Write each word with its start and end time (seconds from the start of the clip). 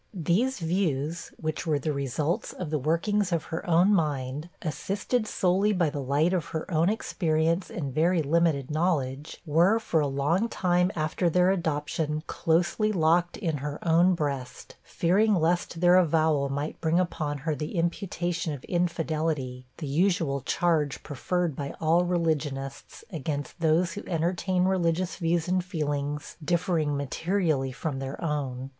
These 0.15 0.57
views, 0.57 1.31
which 1.37 1.67
were 1.67 1.77
the 1.77 1.93
results 1.93 2.53
of 2.53 2.71
the 2.71 2.79
workings 2.79 3.31
of 3.31 3.43
her 3.53 3.69
own 3.69 3.93
mind, 3.93 4.49
assisted 4.63 5.27
solely 5.27 5.73
by 5.73 5.91
the 5.91 6.01
light 6.01 6.33
of 6.33 6.45
her 6.45 6.65
own 6.71 6.89
experience 6.89 7.69
and 7.69 7.93
very 7.93 8.23
limited 8.23 8.71
knowledge, 8.71 9.43
were, 9.45 9.77
for 9.77 9.99
a 9.99 10.07
long 10.07 10.49
time 10.49 10.89
after 10.95 11.29
their 11.29 11.51
adoption, 11.51 12.23
closely 12.25 12.91
locked 12.91 13.37
in 13.37 13.57
her 13.57 13.77
own 13.87 14.15
breast, 14.15 14.75
fearing 14.81 15.35
lest 15.35 15.81
their 15.81 15.97
avowal 15.97 16.49
might 16.49 16.81
bring 16.81 16.99
upon 16.99 17.37
her 17.37 17.53
the 17.53 17.75
imputation 17.75 18.53
of 18.55 18.63
'infidelity,' 18.63 19.67
the 19.77 19.85
usual 19.85 20.41
charge 20.41 21.03
preferred 21.03 21.55
by 21.55 21.75
all 21.79 22.05
religionists, 22.05 23.03
against 23.13 23.59
those 23.59 23.91
who 23.93 24.01
entertain 24.07 24.63
religious 24.65 25.17
views 25.17 25.47
and 25.47 25.63
feelings 25.63 26.37
differing 26.43 26.97
materially 26.97 27.71
from 27.71 27.99
their 27.99 28.19
own. 28.23 28.69